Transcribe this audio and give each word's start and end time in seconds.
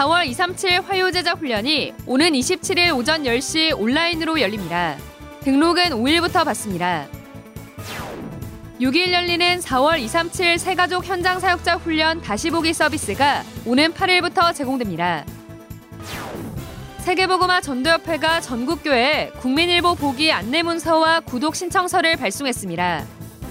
4월 0.00 0.26
237 0.28 0.80
화요제자 0.80 1.32
훈련이 1.32 1.92
오는 2.06 2.32
27일 2.32 2.96
오전 2.96 3.24
10시 3.24 3.78
온라인으로 3.78 4.40
열립니다. 4.40 4.96
등록은 5.40 5.90
5일부터 5.90 6.42
받습니다. 6.42 7.06
6일 8.80 9.12
열리는 9.12 9.58
4월 9.58 9.98
237 10.00 10.58
새가족 10.58 11.04
현장 11.04 11.38
사역자 11.38 11.74
훈련 11.76 12.22
다시 12.22 12.48
보기 12.48 12.72
서비스가 12.72 13.42
오는 13.66 13.92
8일부터 13.92 14.54
제공됩니다. 14.54 15.26
세계보고마 17.00 17.60
전도협회가 17.60 18.40
전국교회에 18.40 19.32
국민일보 19.40 19.96
보기 19.96 20.32
안내문서와 20.32 21.20
구독 21.20 21.54
신청서를 21.54 22.16
발송했습니다. 22.16 23.04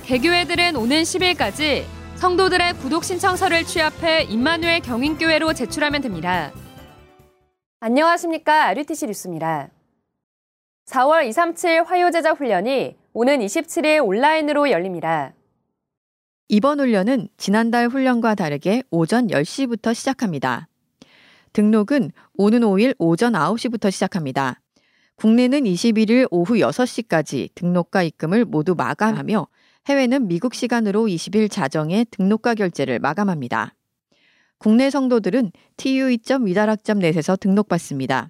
개교회들은 0.05 0.77
오는 0.77 1.03
10일까지 1.03 1.98
성도들의 2.19 2.73
구독 2.79 3.05
신청서를 3.05 3.63
취합해 3.63 4.23
임마누엘 4.23 4.81
경인교회로 4.81 5.53
제출하면 5.53 6.01
됩니다. 6.01 6.51
안녕하십니까. 7.79 8.65
RUTC 8.65 9.05
뉴스입니다. 9.05 9.69
4월 10.87 11.25
237 11.27 11.83
화요제자 11.83 12.31
훈련이 12.33 12.97
오는 13.13 13.39
27일 13.39 14.05
온라인으로 14.05 14.69
열립니다. 14.69 15.31
이번 16.49 16.81
훈련은 16.81 17.29
지난달 17.37 17.87
훈련과 17.87 18.35
다르게 18.35 18.83
오전 18.91 19.27
10시부터 19.27 19.93
시작합니다. 19.93 20.67
등록은 21.53 22.11
오는 22.33 22.59
5일 22.59 22.95
오전 22.99 23.31
9시부터 23.31 23.91
시작합니다. 23.91 24.59
국내는 25.15 25.63
21일 25.63 26.27
오후 26.31 26.55
6시까지 26.55 27.55
등록과 27.55 28.03
입금을 28.03 28.43
모두 28.43 28.75
마감하며 28.75 29.47
해외는 29.89 30.27
미국 30.27 30.53
시간으로 30.53 31.07
20일 31.07 31.49
자정에 31.49 32.05
등록과 32.11 32.53
결제를 32.53 32.99
마감합니다. 32.99 33.73
국내 34.59 34.91
성도들은 34.91 35.51
tu2.위다락점 35.77 36.99
넷에서 36.99 37.35
등록받습니다. 37.35 38.29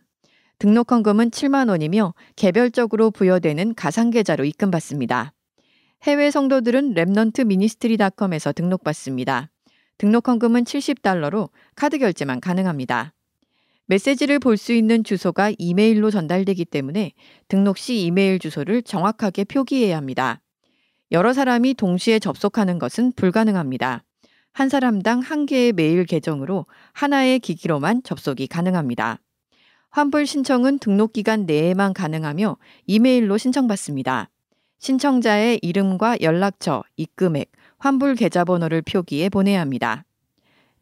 등록 0.58 0.94
헌금은 0.94 1.32
7만 1.32 1.68
원이며 1.70 2.14
개별적으로 2.38 3.12
부여되는 3.12 3.76
가상 3.76 4.10
계좌로 4.10 4.46
입금받습니다. 4.46 5.34
해외 6.04 6.32
성도들은 6.32 6.94
remnant 6.94 7.46
ministry.com에서 7.48 8.54
등록받습니다. 8.54 9.50
등록 9.98 10.30
헌금은 10.30 10.64
70달러로 10.64 11.50
카드 11.76 11.98
결제만 11.98 12.40
가능합니다. 12.40 13.14
메시지를 13.88 14.40
볼 14.40 14.56
수 14.56 14.72
있는 14.72 15.04
주소가 15.04 15.52
이메일로 15.58 16.10
전달되기 16.10 16.64
때문에 16.64 17.12
등록 17.50 17.78
시 17.78 18.06
이메일 18.06 18.40
주소를 18.40 18.82
정확하게 18.84 19.44
표기해야 19.44 19.98
합니다. 19.98 20.40
여러 21.12 21.34
사람이 21.34 21.74
동시에 21.74 22.20
접속하는 22.20 22.78
것은 22.78 23.14
불가능합니다. 23.16 24.04
한 24.54 24.70
사람당 24.70 25.22
한 25.22 25.46
개의 25.46 25.74
메일 25.74 26.06
계정으로 26.06 26.66
하나의 26.94 27.40
기기로만 27.40 28.04
접속이 28.04 28.48
가능합니다. 28.48 29.20
환불 29.90 30.28
신청은 30.28 30.78
등록 30.78 31.14
기간 31.14 31.46
내에만 31.48 31.94
가능하며 31.94 32.58
이메일로 32.86 33.38
신청받습니다. 33.38 34.30
신청자의 34.78 35.60
이름과 35.64 36.18
연락처, 36.22 36.84
입금액, 36.96 37.52
환불 37.80 38.16
계좌번호를 38.16 38.84
표기해 38.84 39.30
보내야 39.30 39.62
합니다. 39.62 40.06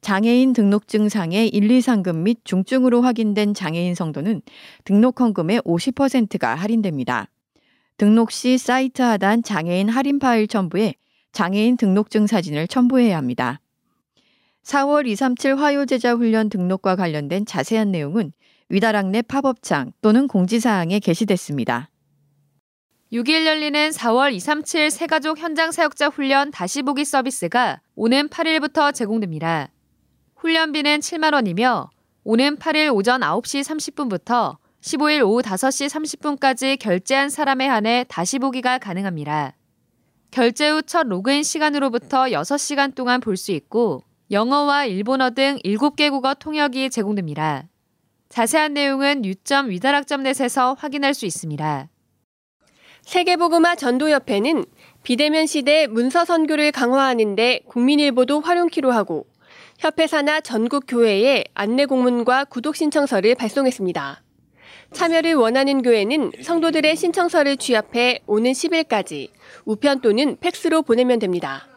장애인 0.01 0.53
등록증 0.53 1.09
상의 1.09 1.47
1, 1.47 1.71
2, 1.71 1.81
상금 1.81 2.23
및 2.23 2.39
중증으로 2.43 3.01
확인된 3.01 3.53
장애인 3.53 3.95
성도는 3.95 4.41
등록 4.83 5.21
헌금의 5.21 5.61
50%가 5.61 6.55
할인됩니다. 6.55 7.29
등록 7.97 8.31
시 8.31 8.57
사이트 8.57 9.01
하단 9.01 9.43
장애인 9.43 9.89
할인 9.89 10.19
파일 10.19 10.47
첨부에 10.47 10.93
장애인 11.31 11.77
등록증 11.77 12.27
사진을 12.27 12.67
첨부해야 12.67 13.17
합니다. 13.17 13.59
4월 14.63 15.07
237 15.07 15.55
화요제자 15.55 16.13
훈련 16.13 16.49
등록과 16.49 16.95
관련된 16.95 17.45
자세한 17.45 17.91
내용은 17.91 18.33
위다락내 18.69 19.23
팝업창 19.23 19.93
또는 20.01 20.27
공지사항에 20.27 20.99
게시됐습니다. 20.99 21.89
6일 23.13 23.45
열리는 23.45 23.89
4월 23.89 24.33
237 24.33 24.91
새가족 24.91 25.37
현장 25.39 25.71
사역자 25.71 26.09
훈련 26.09 26.51
다시 26.51 26.81
보기 26.81 27.05
서비스가 27.05 27.79
오는 27.95 28.27
8일부터 28.27 28.93
제공됩니다. 28.93 29.69
훈련비는 30.35 30.99
7만 30.99 31.33
원이며 31.33 31.89
오는 32.25 32.57
8일 32.57 32.93
오전 32.93 33.21
9시 33.21 33.63
30분부터 33.63 34.57
15일 34.87 35.21
오후 35.25 35.41
5시 35.41 35.89
30분까지 36.39 36.79
결제한 36.79 37.29
사람에 37.29 37.67
한해 37.67 38.05
다시 38.07 38.39
보기가 38.39 38.77
가능합니다. 38.77 39.53
결제 40.31 40.69
후 40.69 40.81
첫 40.81 41.07
로그인 41.07 41.43
시간으로부터 41.43 42.27
6시간 42.27 42.95
동안 42.95 43.19
볼 43.19 43.35
수 43.35 43.51
있고 43.51 44.03
영어와 44.31 44.85
일본어 44.85 45.31
등 45.31 45.57
7개 45.65 46.09
국어 46.09 46.33
통역이 46.33 46.89
제공됩니다. 46.89 47.65
자세한 48.29 48.73
내용은 48.73 49.25
유.위다락점넷에서 49.25 50.75
확인할 50.79 51.13
수 51.13 51.25
있습니다. 51.25 51.89
세계보그마 53.03 53.75
전도협회는 53.75 54.65
비대면 55.03 55.47
시대 55.47 55.87
문서 55.87 56.23
선교를 56.23 56.71
강화하는 56.71 57.35
데 57.35 57.61
국민일보도 57.67 58.39
활용키로 58.41 58.91
하고 58.91 59.27
협회사나 59.79 60.41
전국 60.41 60.85
교회에 60.87 61.43
안내 61.53 61.85
공문과 61.85 62.45
구독 62.45 62.75
신청서를 62.75 63.35
발송했습니다. 63.35 64.21
참여를 64.93 65.35
원하는 65.35 65.81
교회는 65.81 66.31
성도들의 66.41 66.95
신청서를 66.95 67.57
취합해 67.57 68.19
오는 68.25 68.51
10일까지 68.51 69.29
우편 69.65 70.01
또는 70.01 70.37
팩스로 70.39 70.81
보내면 70.81 71.19
됩니다. 71.19 71.67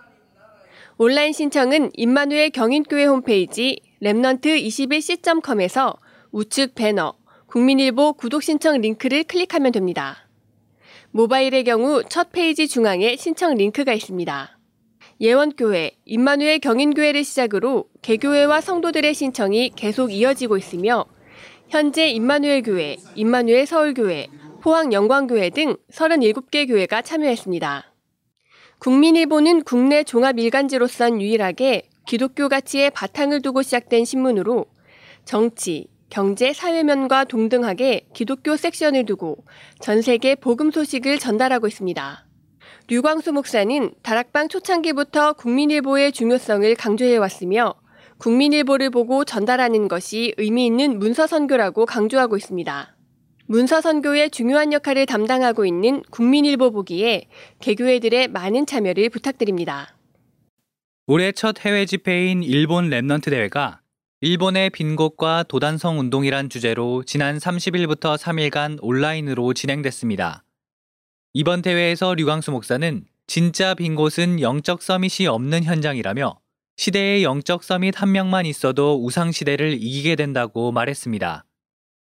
온라인 0.97 1.32
신청은 1.32 1.91
임마누엘 1.94 2.50
경인교회 2.50 3.06
홈페이지 3.06 3.81
remnant21c.com에서 4.03 5.97
우측 6.31 6.75
배너 6.75 7.15
국민일보 7.47 8.12
구독 8.12 8.43
신청 8.43 8.81
링크를 8.81 9.25
클릭하면 9.25 9.72
됩니다. 9.72 10.28
모바일의 11.10 11.65
경우 11.65 12.04
첫 12.09 12.31
페이지 12.31 12.69
중앙에 12.69 13.16
신청 13.16 13.54
링크가 13.54 13.92
있습니다. 13.92 14.59
예원교회, 15.21 15.91
임마누엘 16.04 16.60
경인교회를 16.60 17.25
시작으로 17.25 17.87
개교회와 18.03 18.60
성도들의 18.60 19.12
신청이 19.12 19.72
계속 19.75 20.12
이어지고 20.12 20.56
있으며 20.56 21.04
현재 21.71 22.09
임마누엘 22.09 22.63
교회, 22.63 22.97
임마누엘 23.15 23.65
서울교회, 23.65 24.27
포항 24.61 24.93
영광교회 24.93 25.51
등 25.51 25.77
37개 25.93 26.67
교회가 26.67 27.01
참여했습니다. 27.03 27.95
국민일보는 28.81 29.63
국내 29.63 30.03
종합 30.03 30.41
일간지로선 30.41 31.23
유일하게 31.23 31.89
기독교 32.07 32.49
가치에 32.49 32.91
바탕을 32.91 33.43
두고 33.43 33.63
시작된 33.63 34.05
신문으로 34.05 34.67
정치, 35.25 35.87
경제, 36.09 36.53
사회면과 36.53 37.23
동등하게 37.27 38.09
기독교 38.15 38.57
섹션을 38.57 39.07
두고 39.07 39.45
전 39.81 40.03
세계 40.03 40.35
복음 40.35 40.73
소식을 40.73 41.21
전달하고 41.21 41.69
있습니다. 41.69 42.27
류광수 42.89 43.33
목사는 43.33 43.95
다락방 44.03 44.49
초창기부터 44.49 45.35
국민일보의 45.35 46.11
중요성을 46.11 46.75
강조해 46.75 47.17
왔으며 47.17 47.80
국민일보를 48.21 48.91
보고 48.91 49.25
전달하는 49.25 49.89
것이 49.89 50.35
의미 50.37 50.67
있는 50.67 50.99
문서 50.99 51.27
선교라고 51.27 51.87
강조하고 51.87 52.37
있습니다. 52.37 52.95
문서 53.47 53.81
선교의 53.81 54.31
중요한 54.31 54.75
역할을 54.75 55.07
담당하고 55.07 55.65
있는 55.65 56.03
국민일보 56.11 56.71
보기에 56.71 57.29
개교회들의 57.61 58.29
많은 58.29 58.67
참여를 58.67 59.09
부탁드립니다. 59.09 59.97
올해 61.07 61.33
첫 61.33 61.59
해외 61.61 61.87
집회인 61.87 62.43
일본 62.43 62.91
remnant 62.91 63.31
대회가 63.31 63.81
일본의 64.21 64.69
빈 64.71 64.97
곳과 64.97 65.45
도단성 65.49 65.99
운동이란 65.99 66.51
주제로 66.51 67.03
지난 67.05 67.39
30일부터 67.39 68.19
3일간 68.19 68.79
온라인으로 68.83 69.55
진행됐습니다. 69.55 70.45
이번 71.33 71.63
대회에서 71.63 72.15
류광수 72.15 72.51
목사는 72.51 73.05
진짜 73.27 73.75
빈 73.75 73.95
곳은 73.95 74.41
영적 74.43 74.83
summit이 74.83 75.27
없는 75.27 75.65
현장이라며 75.65 76.39
시대의 76.80 77.24
영적 77.24 77.62
서밋 77.62 78.00
한 78.00 78.10
명만 78.10 78.47
있어도 78.47 79.04
우상 79.04 79.32
시대를 79.32 79.74
이기게 79.74 80.16
된다고 80.16 80.72
말했습니다. 80.72 81.44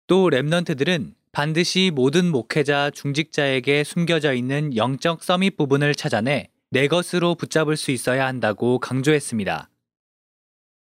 또 0.06 0.30
랩넌트들은 0.30 1.12
반드시 1.32 1.90
모든 1.94 2.30
목회자 2.30 2.92
중직자에게 2.94 3.84
숨겨져 3.84 4.32
있는 4.32 4.74
영적 4.74 5.22
서밋 5.22 5.58
부분을 5.58 5.94
찾아내 5.94 6.48
내 6.70 6.88
것으로 6.88 7.34
붙잡을 7.34 7.76
수 7.76 7.90
있어야 7.90 8.26
한다고 8.26 8.78
강조했습니다. 8.78 9.68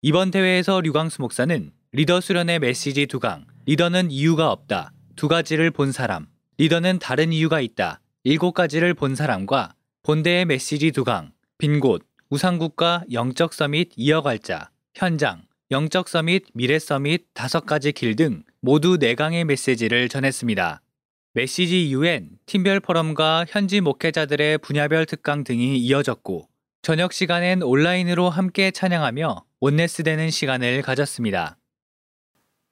이번 0.03 0.29
대회에서 0.29 0.79
류광수 0.81 1.23
목사는 1.23 1.71
리더 1.93 2.21
수련의 2.21 2.59
메시지 2.59 3.07
두 3.07 3.19
강, 3.19 3.47
리더는 3.65 4.11
이유가 4.11 4.51
없다, 4.51 4.93
두 5.15 5.27
가지를 5.27 5.71
본 5.71 5.91
사람, 5.91 6.27
리더는 6.59 6.99
다른 6.99 7.33
이유가 7.33 7.59
있다, 7.59 8.01
일곱 8.23 8.51
가지를 8.51 8.93
본 8.93 9.15
사람과 9.15 9.73
본대회 10.03 10.45
메시지 10.45 10.91
두 10.91 11.03
강, 11.03 11.31
빈 11.57 11.79
곳, 11.79 12.03
우상국가 12.33 13.03
영적 13.11 13.53
summit 13.53 13.91
이어갈 13.95 14.39
자, 14.39 14.71
현장, 14.95 15.43
영적 15.69 16.09
summit, 16.09 16.45
미래 16.55 16.79
summit 16.79 17.27
다섯 17.35 17.67
가지 17.67 17.91
길 17.91 18.15
등 18.15 18.41
모두 18.59 18.97
네강의 18.99 19.45
메시지를 19.45 20.09
전했습니다. 20.09 20.81
메시지 21.33 21.87
이후엔 21.87 22.39
팀별 22.47 22.79
포럼과 22.79 23.45
현지 23.47 23.81
목회자들의 23.81 24.57
분야별 24.57 25.05
특강 25.05 25.43
등이 25.43 25.77
이어졌고 25.77 26.49
저녁 26.81 27.13
시간엔 27.13 27.61
온라인으로 27.61 28.31
함께 28.31 28.71
찬양하며 28.71 29.45
oneness 29.59 30.01
되는 30.01 30.31
시간을 30.31 30.81
가졌습니다. 30.81 31.57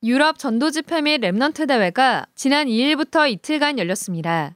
유럽 0.01 0.39
전도 0.39 0.71
집회 0.71 1.01
및 1.01 1.21
remnant 1.21 1.67
대회가 1.67 2.25
지난 2.33 2.65
2일부터 2.65 3.29
이틀간 3.29 3.77
열렸습니다. 3.77 4.55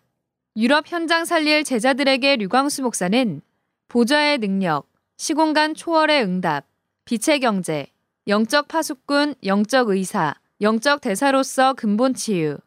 유럽 0.58 0.88
현장 0.88 1.26
살릴 1.26 1.64
제자들에게 1.64 2.38
류광수 2.38 2.82
목사는 2.82 3.42
보좌의 3.88 4.40
능력, 4.40 4.95
시공간 5.18 5.74
초월의 5.74 6.24
응답, 6.24 6.66
빛의 7.06 7.40
경제, 7.40 7.88
영적 8.28 8.68
파수꾼, 8.68 9.36
영적 9.46 9.90
의사, 9.90 10.34
영적 10.62 11.02
대사로서 11.02 11.74
근본 11.74 12.14
치유, 12.14 12.58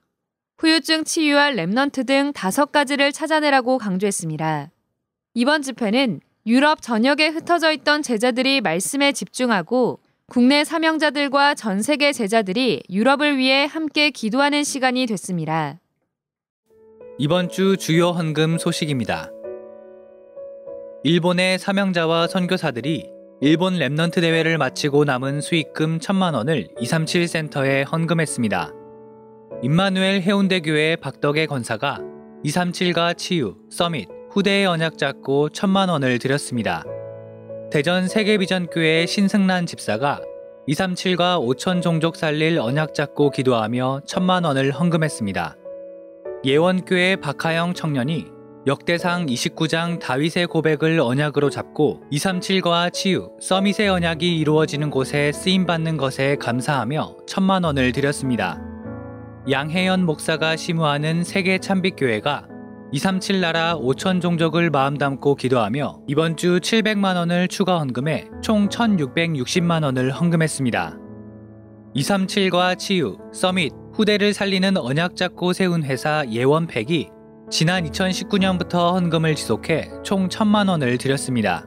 후유증 0.59 1.05
치유할 1.05 1.57
remnant 1.57 2.07
등 2.07 2.33
다섯 2.33 2.73
가지를 2.73 3.13
찾아내라고 3.13 3.79
강조했습니다. 3.79 4.71
이번 5.35 5.63
집회는 5.63 6.21
유럽 6.47 6.81
전역에 6.81 7.29
흩어져 7.29 7.71
있던 7.73 8.03
제자들이 8.03 8.61
말씀에 8.63 9.13
집중하고 9.13 10.01
국내 10.27 10.65
사명자들과 10.65 11.55
전 11.55 11.83
세계 11.83 12.13
제자들이 12.13 12.83
유럽을 12.91 13.37
위해 13.37 13.67
함께 13.67 14.11
기도하는 14.11 14.65
시간이 14.65 15.07
됐습니다. 15.07 15.79
이번 17.19 17.49
주 17.51 17.77
주요 17.77 18.11
헌금 18.11 18.59
소식입니다. 18.59 19.31
일본의 21.05 21.61
사명자와 21.61 22.27
선교사들이 22.27 23.09
일본 23.41 23.75
remnant 23.75 24.21
대회를 24.21 24.59
마치고 24.59 25.05
남은 25.05 25.41
수익금 25.41 26.01
천만 26.01 26.35
원을 26.35 26.67
237 26.81 27.29
센터에 27.29 27.83
헌금했습니다. 27.85 28.73
임마누엘 29.63 30.23
해운대 30.23 30.59
교회 30.59 30.97
박덕의 30.97 31.47
권사가 31.47 32.01
237과 32.45 33.17
치유, 33.17 33.55
summit, 33.71 34.09
후대의 34.33 34.67
언약 34.67 34.99
잡고 34.99 35.51
천만 35.51 35.89
원을 35.89 36.19
드렸습니다. 36.19 36.83
대전 37.71 38.09
세계비전교회 38.09 39.07
신승란 39.07 39.67
집사가 39.67 40.21
237과 40.69 41.41
5천 41.41 41.81
종족 41.81 42.17
살릴 42.17 42.59
언약 42.59 42.95
잡고 42.95 43.31
기도하며 43.31 44.01
천만 44.05 44.43
원을 44.43 44.73
헌금했습니다. 44.73 45.57
예원교회 46.45 47.17
박하영 47.17 47.75
청년이 47.75 48.38
역대상 48.69 49.25
29장 49.25 49.99
다윗의 49.99 50.47
고백을 50.49 51.01
언약으로 51.01 51.49
잡고 51.49 52.03
237과 52.13 52.93
치유, 52.93 53.31
서밋의 53.41 53.89
언약이 53.89 54.37
이루어지는 54.37 54.91
곳에 54.91 55.33
쓰임받는 55.33 55.97
것에 55.97 56.37
감사하며 56.37 57.17
천만 57.27 57.65
원을 57.65 57.93
드렸습니다. 57.93 58.61
양혜연 59.51 60.05
목사가 60.05 60.55
심우하는 60.55 61.25
세계 61.25 61.57
참빛교회가 61.57 62.47
237 62.93 63.41
나라 63.41 63.75
5천 63.75 64.21
종족을 64.21 64.69
마음 64.69 64.99
담고 64.99 65.37
기도하며 65.37 66.01
이번 66.07 66.37
주 66.37 66.61
700만 66.61 67.17
원을 67.17 67.49
추가 67.49 67.79
헌금해 67.79 68.29
총 68.43 68.69
1,660만 68.69 69.83
원을 69.83 70.11
헌금했습니다. 70.11 70.99
237과 71.97 72.77
치유, 72.77 73.17
summit, 73.33 73.73
후대를 73.95 74.35
살리는 74.35 74.77
언약 74.77 75.17
잡고 75.17 75.55
세운 75.55 75.85
회사 75.85 76.23
예원팩이 76.31 77.17
지난 77.51 77.85
2019년부터 77.85 78.93
헌금을 78.93 79.35
지속해 79.35 79.91
총 80.05 80.29
1천만 80.29 80.69
원을 80.69 80.99
드렸습니다. 80.99 81.65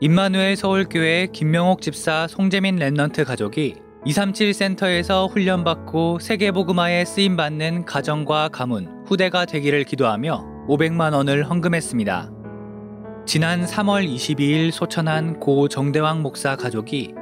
임마누엘 0.00 0.56
서울교회 0.56 1.28
김명옥 1.30 1.82
집사 1.82 2.26
송재민 2.26 2.76
remnant 2.76 3.26
가족이 3.26 3.76
237 4.06 4.54
센터에서 4.54 5.26
훈련받고 5.26 6.20
세계복음화에 6.20 7.04
쓰임받는 7.04 7.84
가정과 7.84 8.48
가문, 8.48 9.04
후대가 9.04 9.44
되기를 9.44 9.84
기도하며 9.84 10.66
500만 10.68 11.12
원을 11.12 11.42
헌금했습니다. 11.50 12.30
지난 13.26 13.66
3월 13.66 14.08
22일 14.08 14.70
소천한 14.70 15.38
고 15.38 15.68
정대왕 15.68 16.22
목사 16.22 16.56
가족이 16.56 17.14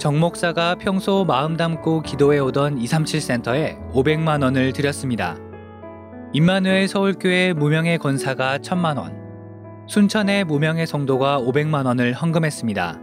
정 0.00 0.18
목사가 0.18 0.74
평소 0.74 1.24
마음 1.24 1.56
담고 1.56 2.02
기도해 2.02 2.40
오던 2.40 2.78
237 2.78 3.20
센터에 3.20 3.78
500만 3.92 4.42
원을 4.42 4.72
드렸습니다. 4.72 5.38
임마누엘 6.36 6.88
서울교회 6.88 7.52
무명의 7.52 7.96
권사가 7.98 8.58
1000만 8.58 8.98
원, 8.98 9.16
순천의 9.86 10.42
무명의 10.42 10.84
성도가 10.84 11.38
500만 11.38 11.86
원을 11.86 12.12
헌금했습니다. 12.12 13.00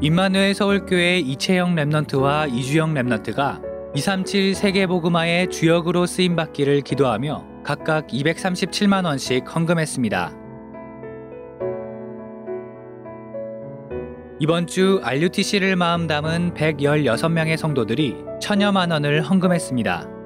임마누엘 0.00 0.52
서울교회 0.52 1.20
이채영 1.20 1.76
remnant와 1.76 2.52
이주영 2.52 2.94
remnant가 2.94 3.94
237 3.94 4.56
세계복음화의 4.56 5.50
주역으로 5.50 6.04
쓰임받기를 6.06 6.80
기도하며 6.80 7.62
각각 7.62 8.08
237만 8.08 9.04
원씩 9.04 9.44
헌금했습니다. 9.54 10.32
이번 14.40 14.66
주 14.66 15.00
RUTC를 15.04 15.76
마음 15.76 16.08
담은 16.08 16.54
116명의 16.54 17.56
성도들이 17.56 18.16
천여만 18.40 18.90
원을 18.90 19.22
헌금했습니다. 19.22 20.21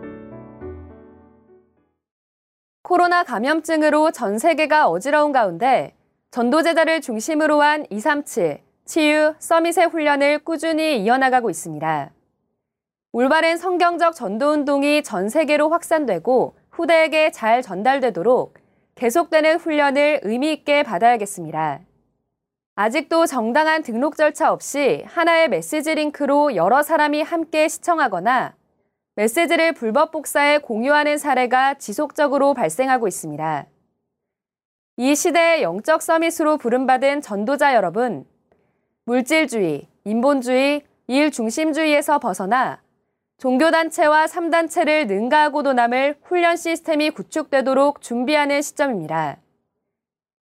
코로나 2.87 3.25
감염증으로 3.25 4.13
전 4.13 4.39
세계가 4.39 4.89
어지러운 4.89 5.33
가운데 5.33 5.93
전도제자를 6.31 7.01
중심으로 7.01 7.61
한 7.61 7.85
237 7.91 8.61
치유, 8.85 9.35
서밋의 9.41 9.89
훈련을 9.89 10.45
꾸준히 10.45 11.03
이어나가고 11.03 11.51
있습니다. 11.51 12.13
올바른 13.11 13.57
성경적 13.57 14.15
전도운동이 14.15 15.03
전 15.03 15.29
세계로 15.29 15.69
확산되고 15.69 16.55
후대에게 16.71 17.33
잘 17.33 17.61
전달되도록 17.61 18.55
계속되는 18.95 19.57
훈련을 19.57 20.21
의미있게 20.23 20.85
받아야겠습니다. 20.85 21.81
아직도 22.77 23.27
정당한 23.27 23.83
등록 23.83 24.17
절차 24.17 24.53
없이 24.53 25.03
하나의 25.09 25.49
메시지 25.49 25.93
링크로 25.93 26.55
여러 26.55 26.85
사람이 26.85 27.23
함께 27.23 27.67
시청하거나 27.67 28.55
메시지를 29.17 29.73
불법 29.73 30.11
복사해 30.11 30.59
공유하는 30.59 31.17
사례가 31.17 31.75
지속적으로 31.75 32.53
발생하고 32.53 33.09
있습니다. 33.09 33.67
이 34.99 35.15
시대의 35.15 35.63
영적 35.63 36.03
서밋으로 36.03 36.59
부름받은 36.59 37.23
전도자 37.23 37.75
여러분, 37.75 38.27
물질주의, 39.05 39.89
인본주의, 40.05 40.83
일 41.07 41.31
중심주의에서 41.31 42.19
벗어나 42.19 42.83
종교단체와 43.39 44.27
3단체를 44.27 45.07
능가하고도 45.07 45.73
남을 45.73 46.17
훈련 46.23 46.57
시스템이 46.57 47.11
구축되도록 47.11 48.03
준비하는 48.03 48.61
시점입니다. 48.61 49.39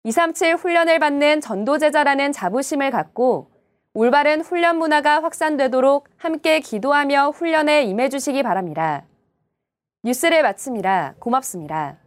237 0.04 0.56
훈련을 0.56 1.00
받는 1.00 1.42
전도제자라는 1.42 2.32
자부심을 2.32 2.92
갖고 2.92 3.51
올바른 3.94 4.40
훈련 4.42 4.78
문화가 4.78 5.22
확산되도록 5.22 6.08
함께 6.18 6.62
기도하며 6.62 7.32
훈련에 7.32 7.84
임해주시기 7.84 8.42
바랍니다. 8.42 9.04
뉴스를 10.04 10.44
마칩니다. 10.44 11.16
고맙습니다. 11.20 12.01